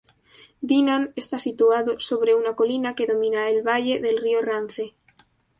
[0.71, 4.95] Dinan está situado sobre una colina que domina el valle del río Rance.